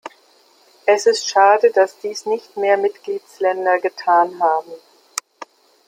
Es 0.87 1.05
ist 1.05 1.29
schade, 1.29 1.69
dass 1.69 1.99
dies 1.99 2.25
nicht 2.25 2.57
mehr 2.57 2.75
Mitgliedsländer 2.75 3.77
getan 3.77 4.41
haben. 4.41 4.71